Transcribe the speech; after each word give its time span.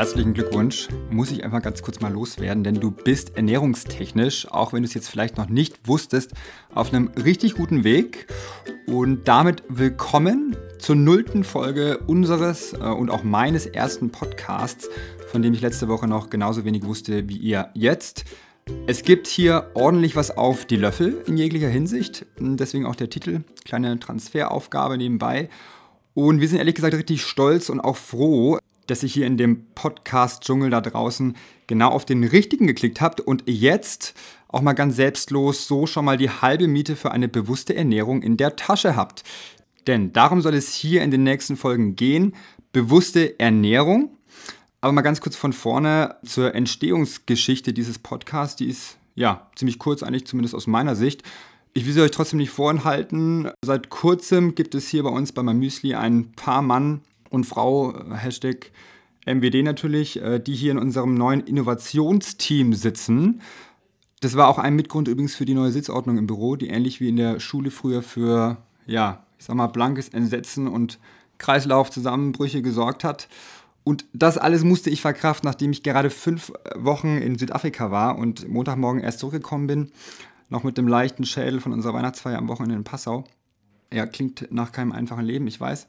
Herzlichen 0.00 0.32
Glückwunsch. 0.32 0.88
Muss 1.10 1.30
ich 1.30 1.44
einfach 1.44 1.60
ganz 1.60 1.82
kurz 1.82 2.00
mal 2.00 2.10
loswerden, 2.10 2.64
denn 2.64 2.80
du 2.80 2.90
bist 2.90 3.36
ernährungstechnisch, 3.36 4.50
auch 4.50 4.72
wenn 4.72 4.82
du 4.82 4.88
es 4.88 4.94
jetzt 4.94 5.10
vielleicht 5.10 5.36
noch 5.36 5.50
nicht 5.50 5.86
wusstest, 5.86 6.32
auf 6.74 6.90
einem 6.90 7.08
richtig 7.22 7.52
guten 7.52 7.84
Weg. 7.84 8.26
Und 8.86 9.28
damit 9.28 9.62
willkommen 9.68 10.56
zur 10.78 10.96
nullten 10.96 11.44
Folge 11.44 11.98
unseres 12.06 12.72
äh, 12.72 12.78
und 12.78 13.10
auch 13.10 13.24
meines 13.24 13.66
ersten 13.66 14.08
Podcasts, 14.08 14.88
von 15.30 15.42
dem 15.42 15.52
ich 15.52 15.60
letzte 15.60 15.86
Woche 15.88 16.08
noch 16.08 16.30
genauso 16.30 16.64
wenig 16.64 16.86
wusste 16.86 17.28
wie 17.28 17.36
ihr 17.36 17.68
jetzt. 17.74 18.24
Es 18.86 19.02
gibt 19.02 19.26
hier 19.26 19.70
ordentlich 19.74 20.16
was 20.16 20.30
auf 20.34 20.64
die 20.64 20.76
Löffel 20.76 21.22
in 21.26 21.36
jeglicher 21.36 21.68
Hinsicht. 21.68 22.24
Deswegen 22.38 22.86
auch 22.86 22.96
der 22.96 23.10
Titel, 23.10 23.40
kleine 23.66 24.00
Transferaufgabe 24.00 24.96
nebenbei. 24.96 25.50
Und 26.14 26.40
wir 26.40 26.48
sind 26.48 26.56
ehrlich 26.56 26.74
gesagt 26.74 26.94
richtig 26.94 27.22
stolz 27.22 27.68
und 27.68 27.80
auch 27.80 27.98
froh, 27.98 28.58
dass 28.90 29.02
ihr 29.02 29.08
hier 29.08 29.26
in 29.26 29.36
dem 29.36 29.66
Podcast-Dschungel 29.74 30.70
da 30.70 30.80
draußen 30.80 31.36
genau 31.66 31.90
auf 31.90 32.04
den 32.04 32.24
richtigen 32.24 32.66
geklickt 32.66 33.00
habt 33.00 33.20
und 33.20 33.44
jetzt 33.46 34.14
auch 34.48 34.62
mal 34.62 34.72
ganz 34.72 34.96
selbstlos 34.96 35.68
so 35.68 35.86
schon 35.86 36.04
mal 36.04 36.16
die 36.16 36.30
halbe 36.30 36.66
Miete 36.66 36.96
für 36.96 37.12
eine 37.12 37.28
bewusste 37.28 37.76
Ernährung 37.76 38.22
in 38.22 38.36
der 38.36 38.56
Tasche 38.56 38.96
habt. 38.96 39.22
Denn 39.86 40.12
darum 40.12 40.40
soll 40.40 40.54
es 40.54 40.74
hier 40.74 41.02
in 41.02 41.10
den 41.10 41.22
nächsten 41.22 41.56
Folgen 41.56 41.94
gehen. 41.94 42.34
Bewusste 42.72 43.38
Ernährung. 43.38 44.16
Aber 44.80 44.92
mal 44.92 45.02
ganz 45.02 45.20
kurz 45.20 45.36
von 45.36 45.52
vorne 45.52 46.16
zur 46.24 46.54
Entstehungsgeschichte 46.54 47.72
dieses 47.72 47.98
Podcasts. 47.98 48.56
Die 48.56 48.68
ist 48.68 48.96
ja 49.14 49.48
ziemlich 49.54 49.78
kurz, 49.78 50.02
eigentlich 50.02 50.26
zumindest 50.26 50.54
aus 50.54 50.66
meiner 50.66 50.96
Sicht. 50.96 51.22
Ich 51.74 51.86
will 51.86 51.92
sie 51.92 52.00
euch 52.00 52.10
trotzdem 52.10 52.38
nicht 52.38 52.50
vorenthalten. 52.50 53.50
Seit 53.64 53.90
kurzem 53.90 54.56
gibt 54.56 54.74
es 54.74 54.88
hier 54.88 55.04
bei 55.04 55.10
uns 55.10 55.32
bei 55.32 55.42
meinem 55.42 55.60
Müsli 55.60 55.94
ein 55.94 56.32
paar 56.32 56.62
Mann 56.62 57.02
und 57.30 57.44
Frau, 57.44 57.94
Hashtag 58.12 58.70
MWD 59.26 59.62
natürlich, 59.62 60.20
äh, 60.20 60.38
die 60.38 60.54
hier 60.54 60.72
in 60.72 60.78
unserem 60.78 61.14
neuen 61.14 61.40
Innovationsteam 61.40 62.74
sitzen. 62.74 63.40
Das 64.20 64.36
war 64.36 64.48
auch 64.48 64.58
ein 64.58 64.76
Mitgrund 64.76 65.08
übrigens 65.08 65.34
für 65.34 65.46
die 65.46 65.54
neue 65.54 65.70
Sitzordnung 65.70 66.18
im 66.18 66.26
Büro, 66.26 66.56
die 66.56 66.68
ähnlich 66.68 67.00
wie 67.00 67.08
in 67.08 67.16
der 67.16 67.40
Schule 67.40 67.70
früher 67.70 68.02
für, 68.02 68.58
ja, 68.86 69.24
ich 69.38 69.46
sag 69.46 69.56
mal, 69.56 69.68
blankes 69.68 70.10
Entsetzen 70.10 70.68
und 70.68 70.98
Kreislaufzusammenbrüche 71.38 72.60
gesorgt 72.60 73.02
hat. 73.02 73.28
Und 73.82 74.04
das 74.12 74.36
alles 74.36 74.62
musste 74.62 74.90
ich 74.90 75.00
verkraften, 75.00 75.48
nachdem 75.48 75.72
ich 75.72 75.82
gerade 75.82 76.10
fünf 76.10 76.52
Wochen 76.76 77.16
in 77.16 77.38
Südafrika 77.38 77.90
war 77.90 78.18
und 78.18 78.46
Montagmorgen 78.46 79.00
erst 79.00 79.20
zurückgekommen 79.20 79.66
bin. 79.66 79.90
Noch 80.50 80.64
mit 80.64 80.76
dem 80.76 80.86
leichten 80.86 81.24
Schädel 81.24 81.60
von 81.60 81.72
unserer 81.72 81.94
Weihnachtsfeier 81.94 82.36
am 82.36 82.48
Wochenende 82.48 82.76
in 82.76 82.84
Passau. 82.84 83.24
Ja, 83.92 84.06
klingt 84.06 84.48
nach 84.50 84.72
keinem 84.72 84.92
einfachen 84.92 85.24
Leben, 85.24 85.46
ich 85.46 85.58
weiß. 85.60 85.86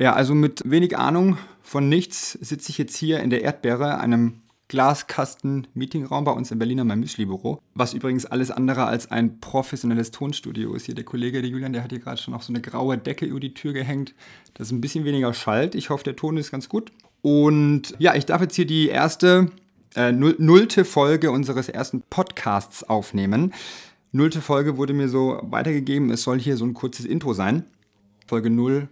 Ja, 0.00 0.12
also 0.12 0.34
mit 0.34 0.62
wenig 0.64 0.96
Ahnung 0.96 1.38
von 1.60 1.88
nichts 1.88 2.32
sitze 2.32 2.70
ich 2.70 2.78
jetzt 2.78 2.96
hier 2.96 3.20
in 3.20 3.30
der 3.30 3.42
Erdbeere, 3.42 3.98
einem 3.98 4.40
Glaskasten-Meetingraum 4.68 6.24
bei 6.24 6.30
uns 6.30 6.50
in 6.50 6.58
Berliner 6.58 6.84
mein 6.84 7.00
Müsli-Büro, 7.00 7.60
was 7.74 7.94
übrigens 7.94 8.26
alles 8.26 8.50
andere 8.50 8.84
als 8.84 9.10
ein 9.10 9.40
professionelles 9.40 10.10
Tonstudio 10.10 10.74
ist. 10.74 10.86
Hier 10.86 10.94
der 10.94 11.04
Kollege, 11.04 11.40
der 11.40 11.50
Julian, 11.50 11.72
der 11.72 11.82
hat 11.82 11.90
hier 11.90 11.98
gerade 11.98 12.20
schon 12.20 12.32
noch 12.32 12.42
so 12.42 12.52
eine 12.52 12.60
graue 12.60 12.96
Decke 12.98 13.24
über 13.24 13.40
die 13.40 13.54
Tür 13.54 13.72
gehängt, 13.72 14.14
dass 14.54 14.68
es 14.68 14.72
ein 14.72 14.80
bisschen 14.80 15.04
weniger 15.04 15.32
schallt. 15.34 15.74
Ich 15.74 15.90
hoffe, 15.90 16.04
der 16.04 16.16
Ton 16.16 16.36
ist 16.36 16.50
ganz 16.50 16.68
gut. 16.68 16.92
Und 17.22 17.94
ja, 17.98 18.14
ich 18.14 18.26
darf 18.26 18.42
jetzt 18.42 18.54
hier 18.54 18.66
die 18.66 18.88
erste, 18.88 19.50
äh, 19.96 20.12
nullte 20.12 20.84
Folge 20.84 21.32
unseres 21.32 21.68
ersten 21.68 22.02
Podcasts 22.02 22.84
aufnehmen. 22.84 23.54
Nullte 24.12 24.42
Folge 24.42 24.76
wurde 24.76 24.92
mir 24.92 25.08
so 25.08 25.40
weitergegeben, 25.42 26.10
es 26.10 26.22
soll 26.22 26.38
hier 26.38 26.56
so 26.56 26.66
ein 26.66 26.74
kurzes 26.74 27.06
Intro 27.06 27.32
sein. 27.32 27.64
Folge 28.26 28.50
0 28.50 28.88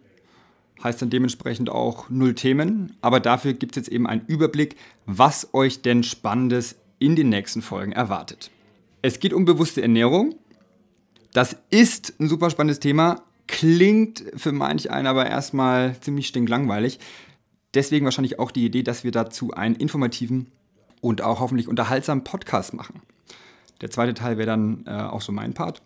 heißt 0.83 1.01
dann 1.03 1.11
dementsprechend 1.11 1.71
auch 1.71 2.11
null 2.11 2.35
Themen. 2.35 2.97
Aber 3.01 3.21
dafür 3.21 3.55
gibt 3.55 3.77
es 3.77 3.83
jetzt 3.83 3.93
eben 3.93 4.07
einen 4.07 4.25
Überblick, 4.27 4.77
was 5.07 5.53
euch 5.55 5.83
denn 5.83 6.03
Spannendes 6.03 6.77
in 6.99 7.17
den 7.17 7.29
nächsten 7.29 7.63
Folgen 7.63 7.93
erwartet. 7.93 8.51
Es 9.03 9.21
geht 9.21 9.33
um 9.33 9.45
bewusste 9.45 9.83
Ernährung. 9.83 10.35
Das 11.33 11.57
ist 11.71 12.19
ein 12.19 12.29
super 12.29 12.51
spannendes 12.51 12.81
Thema, 12.81 13.23
klingt 13.47 14.25
für 14.37 14.53
manch 14.53 14.91
einen 14.91 15.07
aber 15.07 15.27
erstmal 15.27 15.99
ziemlich 16.01 16.27
stinklangweilig. 16.29 16.99
Deswegen 17.75 18.07
wahrscheinlich 18.07 18.39
auch 18.39 18.51
die 18.51 18.65
Idee, 18.65 18.83
dass 18.83 19.05
wir 19.05 19.11
dazu 19.11 19.53
einen 19.53 19.75
informativen 19.75 20.51
und 21.03 21.21
auch 21.21 21.41
hoffentlich 21.41 21.69
unterhaltsamen 21.69 22.25
Podcast 22.25 22.73
machen. 22.73 23.03
Der 23.83 23.91
zweite 23.91 24.15
Teil 24.15 24.39
wäre 24.39 24.47
dann 24.47 24.85
äh, 24.87 24.91
auch 24.91 25.21
so 25.21 25.31
mein 25.31 25.53
Part. 25.53 25.83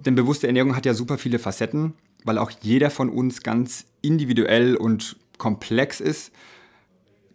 Denn 0.00 0.14
bewusste 0.14 0.46
Ernährung 0.46 0.76
hat 0.76 0.84
ja 0.84 0.94
super 0.94 1.16
viele 1.16 1.38
Facetten 1.38 1.94
weil 2.24 2.38
auch 2.38 2.50
jeder 2.62 2.90
von 2.90 3.08
uns 3.08 3.42
ganz 3.42 3.86
individuell 4.02 4.76
und 4.76 5.16
komplex 5.38 6.00
ist. 6.00 6.32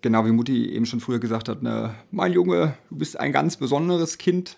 Genau 0.01 0.25
wie 0.25 0.31
Mutti 0.31 0.69
eben 0.69 0.85
schon 0.85 0.99
früher 0.99 1.19
gesagt 1.19 1.47
hat, 1.47 1.63
ne, 1.63 1.95
mein 2.11 2.33
Junge, 2.33 2.75
du 2.89 2.97
bist 2.97 3.19
ein 3.19 3.31
ganz 3.31 3.57
besonderes 3.57 4.17
Kind. 4.17 4.57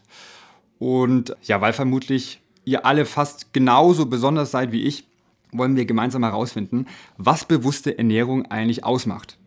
Und 0.79 1.35
ja, 1.43 1.61
weil 1.61 1.73
vermutlich 1.73 2.41
ihr 2.65 2.85
alle 2.85 3.05
fast 3.05 3.53
genauso 3.53 4.07
besonders 4.07 4.51
seid 4.51 4.71
wie 4.71 4.83
ich, 4.83 5.07
wollen 5.51 5.75
wir 5.75 5.85
gemeinsam 5.85 6.23
herausfinden, 6.23 6.87
was 7.17 7.45
bewusste 7.45 7.97
Ernährung 7.97 8.45
eigentlich 8.47 8.83
ausmacht. 8.83 9.37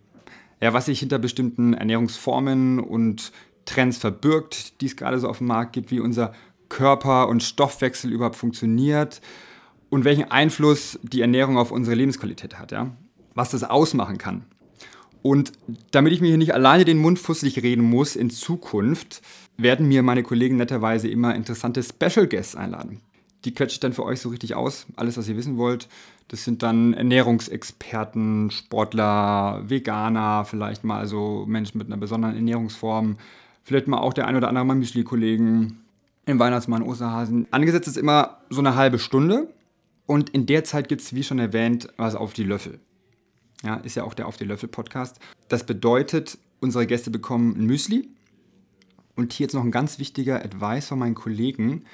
Ja, 0.60 0.72
was 0.72 0.86
sich 0.86 1.00
hinter 1.00 1.18
bestimmten 1.18 1.74
Ernährungsformen 1.74 2.80
und 2.80 3.32
Trends 3.64 3.98
verbirgt, 3.98 4.80
die 4.80 4.86
es 4.86 4.96
gerade 4.96 5.18
so 5.18 5.28
auf 5.28 5.38
dem 5.38 5.48
Markt 5.48 5.72
gibt, 5.72 5.90
wie 5.90 6.00
unser 6.00 6.32
Körper 6.68 7.28
und 7.28 7.42
Stoffwechsel 7.42 8.12
überhaupt 8.12 8.36
funktioniert, 8.36 9.20
und 9.90 10.04
welchen 10.04 10.30
Einfluss 10.30 10.98
die 11.02 11.20
Ernährung 11.20 11.56
auf 11.58 11.70
unsere 11.70 11.96
Lebensqualität 11.96 12.58
hat, 12.58 12.72
ja? 12.72 12.90
was 13.34 13.50
das 13.50 13.64
ausmachen 13.64 14.18
kann. 14.18 14.44
Und 15.22 15.52
damit 15.90 16.12
ich 16.12 16.20
mir 16.20 16.28
hier 16.28 16.38
nicht 16.38 16.54
alleine 16.54 16.84
den 16.84 16.98
Mund 16.98 17.18
fusselig 17.18 17.62
reden 17.62 17.82
muss 17.82 18.16
in 18.16 18.30
Zukunft, 18.30 19.22
werden 19.56 19.88
mir 19.88 20.02
meine 20.02 20.22
Kollegen 20.22 20.56
netterweise 20.56 21.08
immer 21.08 21.34
interessante 21.34 21.82
Special 21.82 22.26
Guests 22.26 22.54
einladen. 22.54 23.00
Die 23.44 23.52
quetsche 23.54 23.74
ich 23.74 23.80
dann 23.80 23.92
für 23.92 24.04
euch 24.04 24.20
so 24.20 24.28
richtig 24.28 24.54
aus, 24.54 24.86
alles 24.96 25.16
was 25.16 25.28
ihr 25.28 25.36
wissen 25.36 25.56
wollt. 25.56 25.88
Das 26.28 26.44
sind 26.44 26.62
dann 26.62 26.92
Ernährungsexperten, 26.92 28.50
Sportler, 28.50 29.62
Veganer, 29.66 30.44
vielleicht 30.44 30.84
mal 30.84 31.06
so 31.06 31.44
Menschen 31.46 31.78
mit 31.78 31.86
einer 31.86 31.96
besonderen 31.96 32.36
Ernährungsform, 32.36 33.16
vielleicht 33.64 33.88
mal 33.88 33.98
auch 33.98 34.12
der 34.12 34.26
ein 34.26 34.36
oder 34.36 34.48
andere 34.48 34.64
mal 34.64 34.74
Müsli-Kollegen, 34.74 35.78
im 36.28 36.38
Weihnachtsmann, 36.38 36.82
Osterhasen. 36.82 37.46
Angesetzt 37.50 37.88
ist 37.88 37.96
immer 37.96 38.38
so 38.50 38.60
eine 38.60 38.76
halbe 38.76 38.98
Stunde. 38.98 39.48
Und 40.08 40.30
in 40.30 40.46
der 40.46 40.64
Zeit 40.64 40.88
gibt 40.88 41.02
es, 41.02 41.14
wie 41.14 41.22
schon 41.22 41.38
erwähnt, 41.38 41.88
was 41.98 42.14
auf 42.14 42.32
die 42.32 42.42
Löffel. 42.42 42.80
Ja, 43.62 43.74
ist 43.76 43.94
ja 43.94 44.04
auch 44.04 44.14
der 44.14 44.26
Auf 44.26 44.38
die 44.38 44.44
Löffel 44.44 44.66
Podcast. 44.66 45.20
Das 45.48 45.66
bedeutet, 45.66 46.38
unsere 46.60 46.86
Gäste 46.86 47.10
bekommen 47.10 47.54
ein 47.58 47.66
Müsli. 47.66 48.08
Und 49.16 49.34
hier 49.34 49.44
jetzt 49.44 49.52
noch 49.52 49.62
ein 49.62 49.70
ganz 49.70 49.98
wichtiger 49.98 50.42
Advice 50.42 50.88
von 50.88 50.98
meinen 50.98 51.14
Kollegen, 51.14 51.84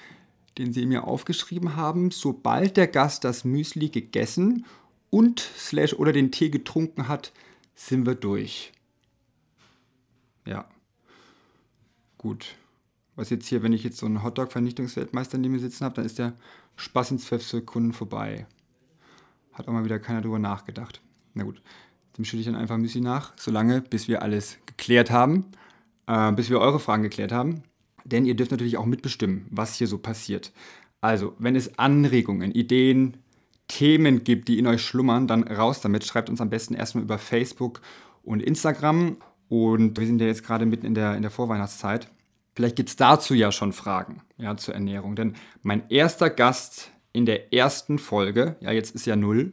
den 0.58 0.72
sie 0.72 0.86
mir 0.86 1.08
aufgeschrieben 1.08 1.74
haben. 1.74 2.12
Sobald 2.12 2.76
der 2.76 2.86
Gast 2.86 3.24
das 3.24 3.44
Müsli 3.44 3.88
gegessen 3.88 4.64
und 5.10 5.40
slash 5.40 5.94
oder 5.94 6.12
den 6.12 6.30
Tee 6.30 6.50
getrunken 6.50 7.08
hat, 7.08 7.32
sind 7.74 8.06
wir 8.06 8.14
durch. 8.14 8.70
Ja. 10.46 10.68
Gut. 12.16 12.54
Was 13.16 13.30
jetzt 13.30 13.48
hier, 13.48 13.64
wenn 13.64 13.72
ich 13.72 13.82
jetzt 13.82 13.96
so 13.96 14.06
einen 14.06 14.22
Hotdog-Vernichtungsweltmeister 14.22 15.36
neben 15.36 15.54
mir 15.54 15.60
sitzen 15.60 15.84
habe, 15.84 15.96
dann 15.96 16.04
ist 16.04 16.20
der 16.20 16.34
Spaß 16.76 17.12
in 17.12 17.18
zwölf 17.18 17.46
Sekunden 17.46 17.92
vorbei. 17.92 18.46
Hat 19.52 19.68
auch 19.68 19.72
mal 19.72 19.84
wieder 19.84 19.98
keiner 19.98 20.20
drüber 20.20 20.38
nachgedacht. 20.38 21.00
Na 21.34 21.44
gut, 21.44 21.62
dem 22.16 22.24
schütte 22.24 22.40
ich 22.40 22.46
dann 22.46 22.56
einfach 22.56 22.76
Müsli 22.76 23.00
nach, 23.00 23.32
solange 23.36 23.80
bis 23.80 24.08
wir 24.08 24.22
alles 24.22 24.58
geklärt 24.66 25.10
haben, 25.10 25.46
äh, 26.06 26.32
bis 26.32 26.50
wir 26.50 26.60
eure 26.60 26.80
Fragen 26.80 27.02
geklärt 27.02 27.32
haben. 27.32 27.62
Denn 28.04 28.26
ihr 28.26 28.36
dürft 28.36 28.50
natürlich 28.50 28.76
auch 28.76 28.86
mitbestimmen, 28.86 29.46
was 29.50 29.76
hier 29.76 29.86
so 29.86 29.98
passiert. 29.98 30.52
Also, 31.00 31.34
wenn 31.38 31.56
es 31.56 31.78
Anregungen, 31.78 32.52
Ideen, 32.52 33.16
Themen 33.68 34.24
gibt, 34.24 34.48
die 34.48 34.58
in 34.58 34.66
euch 34.66 34.82
schlummern, 34.82 35.26
dann 35.26 35.42
raus 35.44 35.80
damit. 35.80 36.04
Schreibt 36.04 36.28
uns 36.28 36.40
am 36.40 36.50
besten 36.50 36.74
erstmal 36.74 37.04
über 37.04 37.18
Facebook 37.18 37.80
und 38.22 38.42
Instagram. 38.42 39.16
Und 39.48 39.98
wir 39.98 40.06
sind 40.06 40.20
ja 40.20 40.26
jetzt 40.26 40.44
gerade 40.44 40.66
mitten 40.66 40.86
in 40.86 40.94
der, 40.94 41.16
in 41.16 41.22
der 41.22 41.30
Vorweihnachtszeit. 41.30 42.08
Vielleicht 42.54 42.76
gibt 42.76 42.88
es 42.88 42.96
dazu 42.96 43.34
ja 43.34 43.50
schon 43.50 43.72
Fragen 43.72 44.22
ja, 44.36 44.56
zur 44.56 44.74
Ernährung. 44.74 45.16
Denn 45.16 45.34
mein 45.62 45.88
erster 45.90 46.30
Gast 46.30 46.90
in 47.12 47.26
der 47.26 47.52
ersten 47.52 47.98
Folge, 47.98 48.56
ja, 48.60 48.70
jetzt 48.70 48.94
ist 48.94 49.06
ja 49.06 49.16
null, 49.16 49.52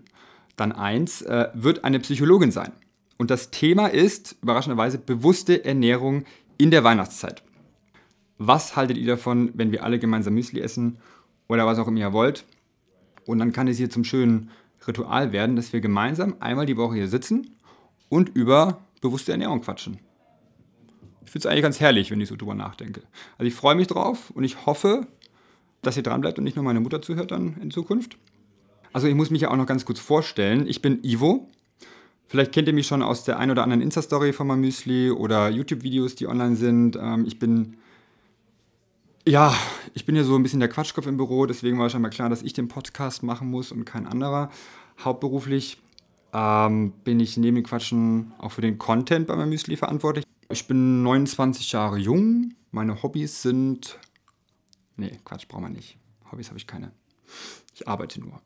dann 0.56 0.72
eins, 0.72 1.22
äh, 1.24 1.50
wird 1.54 1.84
eine 1.84 2.00
Psychologin 2.00 2.52
sein. 2.52 2.72
Und 3.18 3.32
das 3.32 3.52
Thema 3.52 3.88
ist 3.88 4.36
überraschenderweise 4.42 4.98
bewusste 4.98 5.64
Ernährung 5.64 6.26
in 6.58 6.72
der 6.72 6.84
Weihnachtszeit. 6.84 7.44
Was 8.38 8.76
haltet 8.76 8.98
ihr 8.98 9.08
davon, 9.08 9.52
wenn 9.54 9.72
wir 9.72 9.84
alle 9.84 10.00
gemeinsam 10.00 10.34
Müsli 10.34 10.60
essen 10.62 10.98
oder 11.48 11.66
was 11.66 11.78
auch 11.78 11.88
immer 11.88 12.00
ihr 12.00 12.14
wollt? 12.14 12.46
Und 13.26 13.40
dann 13.40 13.54
kann 13.54 13.68
es 13.68 13.78
hier 13.78 13.92
zum 13.92 14.04
schönen 14.04 14.50
Ritual 14.88 15.32
werden, 15.32 15.56
dass 15.56 15.74
wir 15.74 15.82
gemeinsam 15.82 16.36
einmal 16.40 16.66
die 16.66 16.78
Woche 16.78 16.96
hier 16.96 17.08
sitzen 17.08 17.56
und 18.10 18.30
über 18.30 18.82
bewusste 19.02 19.32
Ernährung 19.32 19.62
quatschen. 19.62 20.00
Ich 21.24 21.32
finde 21.32 21.48
es 21.48 21.52
eigentlich 21.52 21.64
ganz 21.64 21.80
herrlich, 21.80 22.12
wenn 22.12 22.22
ich 22.22 22.30
so 22.30 22.36
drüber 22.36 22.56
nachdenke. 22.56 23.02
Also 23.38 23.48
ich 23.48 23.54
freue 23.54 23.76
mich 23.76 23.88
drauf 23.88 24.32
und 24.32 24.44
ich 24.44 24.66
hoffe, 24.66 25.08
dass 25.82 25.98
ihr 25.98 26.04
dranbleibt 26.04 26.38
und 26.38 26.44
nicht 26.44 26.56
nur 26.56 26.66
meine 26.66 26.80
Mutter 26.80 27.02
zuhört 27.02 27.32
dann 27.32 27.58
in 27.62 27.72
Zukunft. 27.72 28.18
Also 28.94 29.08
ich 29.08 29.16
muss 29.16 29.30
mich 29.30 29.42
ja 29.42 29.52
auch 29.52 29.56
noch 29.56 29.66
ganz 29.66 29.86
kurz 29.86 30.00
vorstellen. 30.00 30.68
Ich 30.68 30.82
bin 30.82 31.04
Ivo, 31.04 31.48
Vielleicht 32.32 32.54
kennt 32.54 32.70
ihr 32.70 32.74
mich 32.74 32.88
schon 32.88 33.04
aus 33.04 33.26
der 33.26 33.40
ein 33.40 33.52
oder 33.52 33.62
anderen 33.62 33.82
Insta-Story 33.82 34.32
von 34.32 34.48
meinem 34.48 34.62
Müsli 34.62 35.12
oder 35.12 35.50
YouTube-Videos, 35.50 36.16
die 36.16 36.28
online 36.28 36.56
sind. 36.56 36.96
Ähm, 36.96 37.26
ich 37.28 37.40
bin, 37.40 37.76
ja, 39.28 39.54
ich 39.94 40.06
bin 40.06 40.16
ja 40.16 40.24
so 40.24 40.38
ein 40.38 40.42
bisschen 40.42 40.62
der 40.62 40.70
Quatschkopf 40.70 41.08
im 41.08 41.18
Büro, 41.18 41.46
deswegen 41.46 41.78
war 41.78 41.90
schon 41.90 42.02
mal 42.02 42.08
klar, 42.08 42.30
dass 42.30 42.42
ich 42.42 42.54
den 42.54 42.70
Podcast 42.70 43.22
machen 43.22 43.50
muss 43.50 43.74
und 43.74 43.84
kein 43.84 44.08
anderer. 44.08 44.50
Hauptberuflich 45.04 45.82
ähm, 46.32 46.94
bin 47.04 47.20
ich 47.20 47.36
neben 47.36 47.56
dem 47.56 47.66
Quatschen 47.66 48.32
auch 48.38 48.54
für 48.54 48.62
den 48.62 48.78
Content 48.78 49.28
bei 49.28 49.36
meinem 49.36 49.50
Müsli 49.50 49.76
verantwortlich. 49.76 50.24
Ich 50.52 50.68
bin 50.68 51.02
29 51.04 51.72
Jahre 51.72 51.98
jung. 51.98 52.54
Meine 52.72 53.02
Hobbys 53.02 53.42
sind. 53.42 53.98
Nee, 54.98 55.20
Quatsch, 55.24 55.48
braucht 55.48 55.62
man 55.62 55.72
nicht. 55.72 55.98
Hobbys 56.30 56.50
habe 56.50 56.58
ich 56.58 56.68
keine. 56.68 56.92
Ich 57.74 57.88
arbeite 57.88 58.20
nur. 58.20 58.42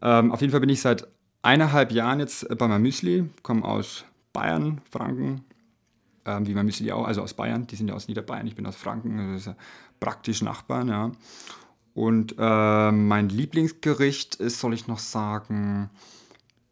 Ähm, 0.00 0.32
auf 0.32 0.40
jeden 0.40 0.50
Fall 0.50 0.60
bin 0.60 0.68
ich 0.68 0.80
seit 0.80 1.06
eineinhalb 1.42 1.92
Jahren 1.92 2.18
jetzt 2.18 2.48
bei 2.58 2.66
meinem 2.66 2.82
Müsli, 2.82 3.30
komme 3.42 3.64
aus 3.64 4.04
Bayern, 4.32 4.80
Franken, 4.90 5.44
ähm, 6.24 6.44
wie 6.46 6.54
mein 6.54 6.66
Müsli 6.66 6.90
auch, 6.90 7.06
also 7.06 7.22
aus 7.22 7.34
Bayern, 7.34 7.68
die 7.68 7.76
sind 7.76 7.86
ja 7.86 7.94
aus 7.94 8.08
Niederbayern, 8.08 8.48
ich 8.48 8.56
bin 8.56 8.66
aus 8.66 8.74
Franken, 8.74 9.36
ist 9.36 9.46
ja 9.46 9.56
praktisch 10.00 10.42
Nachbarn, 10.42 10.88
ja. 10.88 11.12
Und 11.94 12.34
äh, 12.36 12.90
mein 12.90 13.28
Lieblingsgericht 13.28 14.36
ist, 14.36 14.58
soll 14.58 14.74
ich 14.74 14.88
noch 14.88 14.98
sagen, 14.98 15.90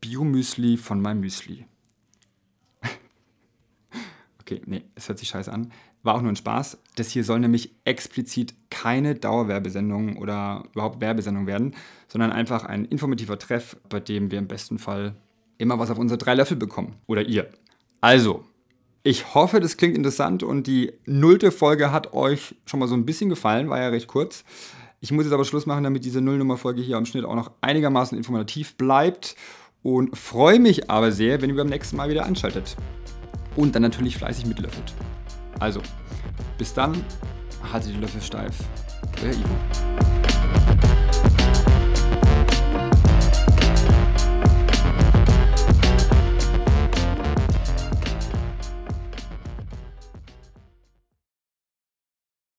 Bio-Müsli 0.00 0.76
von 0.76 1.00
meinem 1.00 1.20
Müsli. 1.20 1.66
Okay, 4.50 4.62
nee, 4.66 4.82
es 4.94 5.08
hört 5.08 5.18
sich 5.18 5.28
scheiße 5.28 5.52
an. 5.52 5.72
War 6.02 6.14
auch 6.14 6.22
nur 6.22 6.32
ein 6.32 6.36
Spaß. 6.36 6.78
Das 6.96 7.10
hier 7.10 7.24
soll 7.24 7.40
nämlich 7.40 7.74
explizit 7.84 8.54
keine 8.70 9.14
Dauerwerbesendung 9.14 10.16
oder 10.16 10.64
überhaupt 10.72 11.00
Werbesendung 11.00 11.46
werden, 11.46 11.74
sondern 12.08 12.32
einfach 12.32 12.64
ein 12.64 12.84
informativer 12.86 13.38
Treff, 13.38 13.76
bei 13.88 14.00
dem 14.00 14.30
wir 14.30 14.38
im 14.38 14.48
besten 14.48 14.78
Fall 14.78 15.14
immer 15.58 15.78
was 15.78 15.90
auf 15.90 15.98
unsere 15.98 16.18
drei 16.18 16.34
Löffel 16.34 16.56
bekommen. 16.56 16.96
Oder 17.06 17.22
ihr. 17.22 17.50
Also, 18.00 18.44
ich 19.02 19.34
hoffe, 19.34 19.60
das 19.60 19.76
klingt 19.76 19.96
interessant 19.96 20.42
und 20.42 20.66
die 20.66 20.92
nullte 21.06 21.52
Folge 21.52 21.92
hat 21.92 22.12
euch 22.12 22.54
schon 22.66 22.80
mal 22.80 22.88
so 22.88 22.94
ein 22.94 23.06
bisschen 23.06 23.28
gefallen, 23.28 23.68
war 23.68 23.78
ja 23.78 23.88
recht 23.88 24.06
kurz. 24.06 24.44
Ich 25.00 25.12
muss 25.12 25.24
jetzt 25.24 25.32
aber 25.32 25.44
Schluss 25.44 25.66
machen, 25.66 25.84
damit 25.84 26.04
diese 26.04 26.20
Nullnummer-Folge 26.20 26.82
hier 26.82 26.96
am 26.96 27.06
Schnitt 27.06 27.24
auch 27.24 27.34
noch 27.34 27.52
einigermaßen 27.62 28.16
informativ 28.16 28.76
bleibt 28.76 29.36
und 29.82 30.16
freue 30.16 30.60
mich 30.60 30.90
aber 30.90 31.12
sehr, 31.12 31.40
wenn 31.40 31.50
ihr 31.50 31.56
beim 31.56 31.68
nächsten 31.68 31.96
Mal 31.96 32.10
wieder 32.10 32.26
anschaltet. 32.26 32.76
Und 33.56 33.74
dann 33.74 33.82
natürlich 33.82 34.16
fleißig 34.16 34.46
mitlöffelt. 34.46 34.94
Also, 35.58 35.80
bis 36.58 36.72
dann, 36.72 37.04
haltet 37.72 37.94
die 37.94 38.00
Löffel 38.00 38.22
steif. 38.22 38.56
Euer 39.22 39.32
Ivo. 39.32 39.89